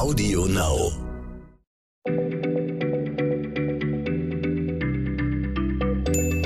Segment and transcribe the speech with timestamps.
[0.00, 0.92] Audio Now.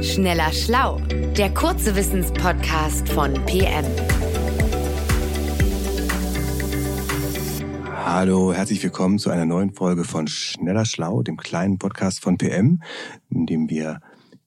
[0.02, 1.00] Schneller Schlau,
[1.36, 3.84] der kurze Wissenspodcast von PM.
[8.04, 12.82] Hallo, herzlich willkommen zu einer neuen Folge von Schneller Schlau, dem kleinen Podcast von PM,
[13.30, 14.00] in dem wir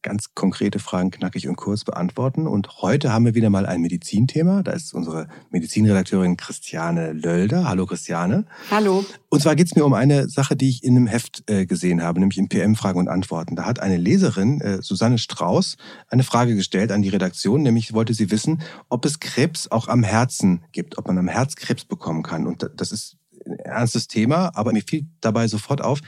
[0.08, 2.48] ganz konkrete Fragen knackig und kurz beantworten.
[2.48, 4.64] Und heute haben wir wieder mal ein Medizinthema.
[4.64, 7.68] Da ist unsere Medizinredakteurin Christiane Lölder.
[7.68, 8.46] Hallo Christiane.
[8.72, 9.04] Hallo.
[9.28, 12.02] Und zwar geht es mir um eine Sache, die ich in einem Heft äh, gesehen
[12.02, 13.58] habe, nämlich in PM Fragen und Antworten.
[13.58, 15.76] Da hat eine Leserin, äh, Susanne Strauß,
[16.08, 20.04] eine Frage gestellt an die Redaktion, nämlich wollte sie wissen, ob es Krebs auch am
[20.04, 22.48] Herzen gibt, ob man am Herz Krebs bekommen kann.
[22.48, 26.00] Und das ist ein ernstes Thema, aber mir fiel dabei sofort auf,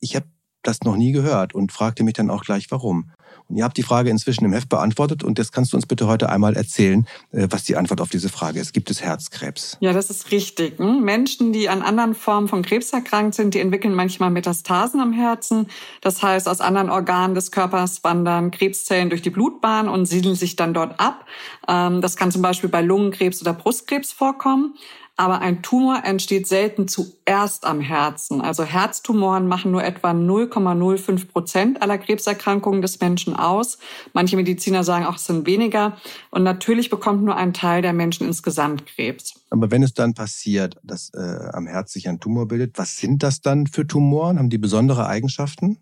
[0.00, 0.26] ich habe
[0.66, 3.10] das noch nie gehört und fragte mich dann auch gleich, warum.
[3.48, 6.08] Und ihr habt die Frage inzwischen im Heft beantwortet und jetzt kannst du uns bitte
[6.08, 8.72] heute einmal erzählen, äh, was die Antwort auf diese Frage ist.
[8.72, 9.76] Gibt es Herzkrebs?
[9.80, 10.78] Ja, das ist richtig.
[10.78, 11.02] Hm?
[11.02, 15.68] Menschen, die an anderen Formen von Krebs erkrankt sind, die entwickeln manchmal Metastasen am Herzen.
[16.00, 20.56] Das heißt, aus anderen Organen des Körpers wandern Krebszellen durch die Blutbahn und siedeln sich
[20.56, 21.24] dann dort ab.
[21.68, 24.74] Ähm, das kann zum Beispiel bei Lungenkrebs oder Brustkrebs vorkommen.
[25.18, 28.42] Aber ein Tumor entsteht selten zuerst am Herzen.
[28.42, 33.78] Also Herztumoren machen nur etwa 0,05 Prozent aller Krebserkrankungen des Menschen aus.
[34.12, 35.96] Manche Mediziner sagen auch, es sind weniger.
[36.30, 39.40] Und natürlich bekommt nur ein Teil der Menschen insgesamt Krebs.
[39.48, 43.22] Aber wenn es dann passiert, dass äh, am Herz sich ein Tumor bildet, was sind
[43.22, 44.38] das dann für Tumoren?
[44.38, 45.78] Haben die besondere Eigenschaften?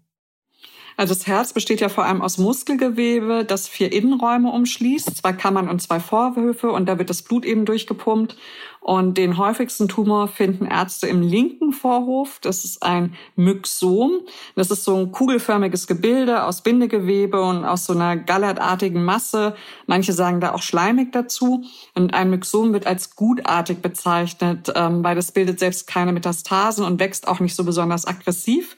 [0.97, 5.69] Also das Herz besteht ja vor allem aus Muskelgewebe, das vier Innenräume umschließt, zwei Kammern
[5.69, 8.37] und zwei Vorhöfe und da wird das Blut eben durchgepumpt.
[8.85, 12.39] Und den häufigsten Tumor finden Ärzte im linken Vorhof.
[12.43, 14.21] Das ist ein Myxom.
[14.57, 19.57] Das ist so ein kugelförmiges Gebilde aus Bindegewebe und aus so einer gallertartigen Masse.
[19.87, 21.65] Manche sagen da auch schleimig dazu.
[21.95, 27.01] Und ein Myxom wird als gutartig bezeichnet, ähm, weil das bildet selbst keine Metastasen und
[27.01, 28.77] wächst auch nicht so besonders aggressiv.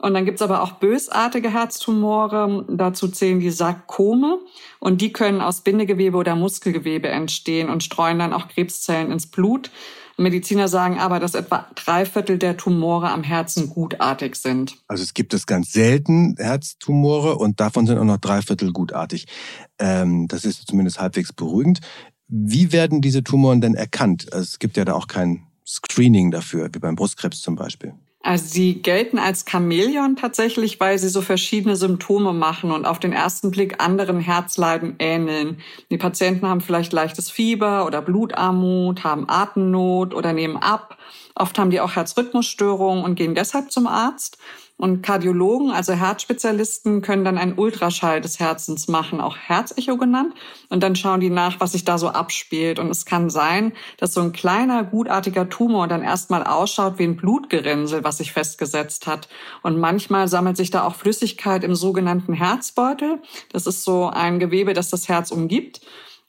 [0.00, 2.64] Und dann gibt's aber auch bösartige Herztumore.
[2.68, 4.38] Dazu zählen die Sarkome.
[4.78, 9.70] Und die können aus Bindegewebe oder Muskelgewebe entstehen und streuen dann auch Krebszellen ins Blut.
[10.18, 14.76] Mediziner sagen aber, dass etwa drei Viertel der Tumore am Herzen gutartig sind.
[14.88, 19.26] Also es gibt es ganz selten Herztumore und davon sind auch noch drei Viertel gutartig.
[19.78, 21.80] Ähm, das ist zumindest halbwegs beruhigend.
[22.26, 24.32] Wie werden diese Tumoren denn erkannt?
[24.32, 27.94] Also es gibt ja da auch kein Screening dafür, wie beim Brustkrebs zum Beispiel.
[28.20, 33.12] Also sie gelten als Chamäleon tatsächlich, weil sie so verschiedene Symptome machen und auf den
[33.12, 35.60] ersten Blick anderen Herzleiden ähneln.
[35.90, 40.98] Die Patienten haben vielleicht leichtes Fieber oder Blutarmut, haben Atemnot oder nehmen ab.
[41.36, 44.38] Oft haben die auch Herzrhythmusstörungen und gehen deshalb zum Arzt.
[44.78, 50.34] Und Kardiologen, also Herzspezialisten, können dann einen Ultraschall des Herzens machen, auch Herzecho genannt.
[50.68, 52.78] Und dann schauen die nach, was sich da so abspielt.
[52.78, 57.16] Und es kann sein, dass so ein kleiner, gutartiger Tumor dann erstmal ausschaut wie ein
[57.16, 59.28] Blutgerinnsel, was sich festgesetzt hat.
[59.64, 63.20] Und manchmal sammelt sich da auch Flüssigkeit im sogenannten Herzbeutel.
[63.52, 65.80] Das ist so ein Gewebe, das das Herz umgibt.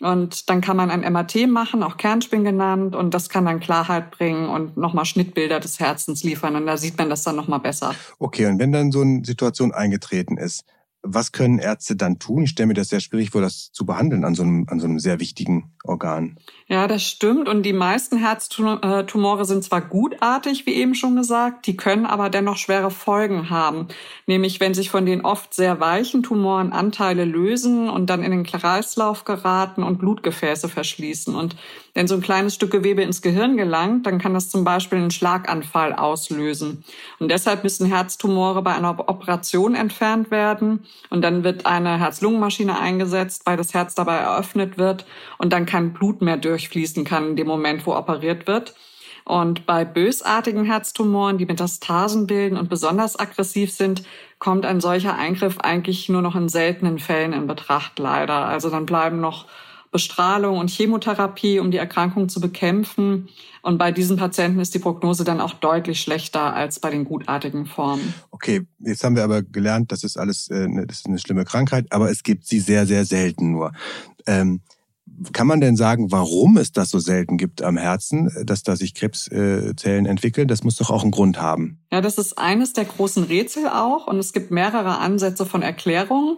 [0.02, 4.12] Und dann kann man ein MRT machen, auch Kernspin genannt, und das kann dann Klarheit
[4.12, 6.56] bringen und nochmal Schnittbilder des Herzens liefern.
[6.56, 7.94] Und da sieht man das dann nochmal besser.
[8.18, 10.64] Okay, und wenn dann so eine Situation eingetreten ist,
[11.02, 12.44] was können Ärzte dann tun?
[12.44, 14.86] Ich stelle mir das sehr schwierig vor, das zu behandeln an so einem, an so
[14.86, 16.38] einem sehr wichtigen Organ.
[16.68, 17.48] Ja, das stimmt.
[17.48, 22.58] Und die meisten Herztumore sind zwar gutartig, wie eben schon gesagt, die können aber dennoch
[22.58, 23.88] schwere Folgen haben.
[24.28, 28.44] Nämlich, wenn sich von den oft sehr weichen Tumoren Anteile lösen und dann in den
[28.44, 31.34] Kreislauf geraten und Blutgefäße verschließen.
[31.34, 31.56] Und
[31.94, 35.12] wenn so ein kleines Stück Gewebe ins Gehirn gelangt, dann kann das zum Beispiel einen
[35.12, 36.84] Schlaganfall auslösen.
[37.20, 40.86] Und deshalb müssen Herztumore bei einer Operation entfernt werden.
[41.10, 45.06] Und dann wird eine Herz-Lungen-Maschine eingesetzt, weil das Herz dabei eröffnet wird
[45.38, 48.76] und dann kein Blut mehr durchfließen kann in dem Moment, wo operiert wird.
[49.26, 54.04] Und bei bösartigen Herztumoren, die Metastasen bilden und besonders aggressiv sind,
[54.40, 58.46] kommt ein solcher Eingriff eigentlich nur noch in seltenen Fällen in Betracht, leider.
[58.46, 59.46] Also dann bleiben noch
[59.92, 63.30] Bestrahlung und Chemotherapie, um die Erkrankung zu bekämpfen.
[63.62, 67.66] Und bei diesen Patienten ist die Prognose dann auch deutlich schlechter als bei den gutartigen
[67.66, 68.14] Formen.
[68.32, 71.44] Okay, jetzt haben wir aber gelernt, das ist alles äh, ne, das ist eine schlimme
[71.44, 73.74] Krankheit, aber es gibt sie sehr, sehr selten nur.
[74.28, 74.62] Ähm,
[75.34, 78.94] kann man denn sagen, warum es das so selten gibt am Herzen, dass da sich
[78.94, 80.48] Krebszellen entwickeln?
[80.48, 81.80] Das muss doch auch einen Grund haben.
[81.92, 86.38] Ja, das ist eines der großen Rätsel auch und es gibt mehrere Ansätze von Erklärungen.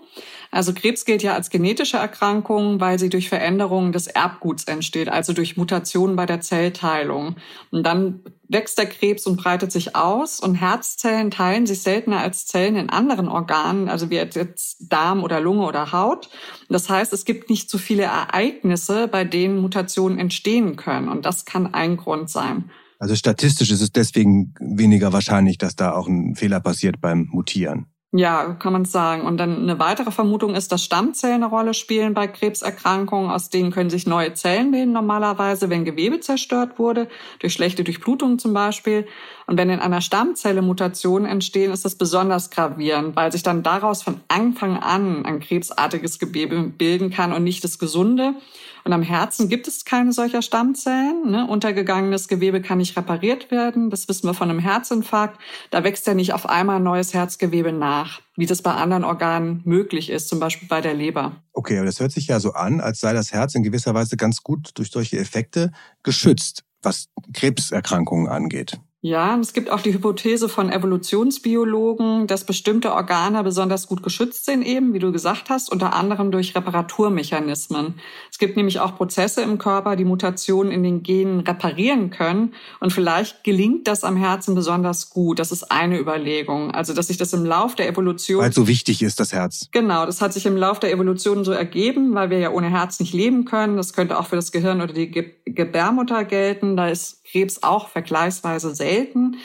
[0.49, 5.33] Also Krebs gilt ja als genetische Erkrankung, weil sie durch Veränderungen des Erbguts entsteht, also
[5.33, 7.35] durch Mutationen bei der Zellteilung.
[7.69, 12.45] Und dann wächst der Krebs und breitet sich aus und Herzzellen teilen sich seltener als
[12.47, 16.29] Zellen in anderen Organen, also wie jetzt Darm oder Lunge oder Haut.
[16.69, 21.43] Das heißt, es gibt nicht so viele Ereignisse, bei denen Mutationen entstehen können und das
[21.43, 22.71] kann ein Grund sein.
[23.01, 27.87] Also statistisch ist es deswegen weniger wahrscheinlich, dass da auch ein Fehler passiert beim Mutieren.
[28.13, 29.23] Ja, kann man sagen.
[29.23, 33.31] Und dann eine weitere Vermutung ist, dass Stammzellen eine Rolle spielen bei Krebserkrankungen.
[33.31, 37.07] Aus denen können sich neue Zellen bilden normalerweise, wenn Gewebe zerstört wurde,
[37.39, 39.07] durch schlechte Durchblutung zum Beispiel.
[39.47, 44.03] Und wenn in einer Stammzelle Mutationen entstehen, ist das besonders gravierend, weil sich dann daraus
[44.03, 48.35] von Anfang an ein krebsartiges Gewebe bilden kann und nicht das gesunde.
[48.83, 51.29] Und am Herzen gibt es keine solcher Stammzellen.
[51.29, 51.47] Ne?
[51.47, 53.89] Untergegangenes Gewebe kann nicht repariert werden.
[53.89, 55.39] Das wissen wir von einem Herzinfarkt.
[55.69, 60.09] Da wächst ja nicht auf einmal neues Herzgewebe nach, wie das bei anderen Organen möglich
[60.09, 61.35] ist, zum Beispiel bei der Leber.
[61.53, 64.17] Okay, aber das hört sich ja so an, als sei das Herz in gewisser Weise
[64.17, 65.71] ganz gut durch solche Effekte
[66.03, 68.79] geschützt, was Krebserkrankungen angeht.
[69.03, 74.61] Ja, es gibt auch die Hypothese von Evolutionsbiologen, dass bestimmte Organe besonders gut geschützt sind,
[74.61, 77.95] eben, wie du gesagt hast, unter anderem durch Reparaturmechanismen.
[78.29, 82.53] Es gibt nämlich auch Prozesse im Körper, die Mutationen in den Genen reparieren können.
[82.79, 85.39] Und vielleicht gelingt das am Herzen besonders gut.
[85.39, 86.69] Das ist eine Überlegung.
[86.69, 88.43] Also, dass sich das im Lauf der Evolution.
[88.43, 89.67] Weil so wichtig ist das Herz.
[89.71, 92.99] Genau, das hat sich im Lauf der Evolution so ergeben, weil wir ja ohne Herz
[92.99, 93.77] nicht leben können.
[93.77, 95.09] Das könnte auch für das Gehirn oder die
[95.53, 96.77] Gebärmutter gelten.
[96.77, 99.37] Da ist Krebs auch vergleichsweise selten.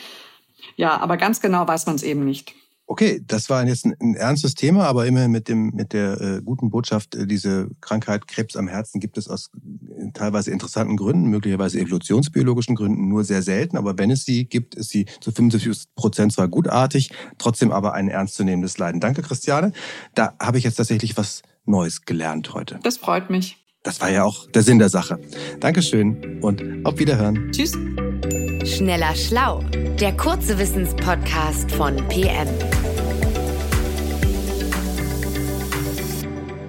[0.75, 2.53] Ja, aber ganz genau weiß man es eben nicht.
[2.89, 6.41] Okay, das war jetzt ein, ein, ernstes Thema, aber immerhin mit dem mit der äh,
[6.41, 11.27] guten Botschaft, äh, diese Krankheit Krebs am Herzen gibt es aus äh, teilweise interessanten Gründen,
[11.27, 13.75] möglicherweise evolutionsbiologischen Gründen nur sehr selten.
[13.75, 18.07] Aber wenn es sie gibt, ist sie zu 75 Prozent zwar gutartig, trotzdem aber ein
[18.07, 19.01] ernstzunehmendes Leiden.
[19.01, 19.73] Danke, Christiane.
[20.15, 22.79] Da habe ich jetzt tatsächlich was Neues gelernt heute.
[22.83, 23.66] Das freut mich.
[23.87, 25.17] Das war ja auch der Sinn der Sache.
[25.61, 27.53] Dankeschön und auf Wiederhören.
[27.53, 27.71] Tschüss.
[28.69, 29.63] Schneller Schlau,
[29.97, 32.49] der kurze Wissenspodcast von PM.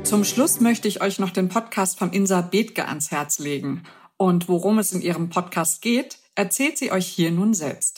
[0.05, 3.83] Zum Schluss möchte ich euch noch den Podcast von Insa Bethke ans Herz legen.
[4.17, 7.98] Und worum es in ihrem Podcast geht, erzählt sie euch hier nun selbst.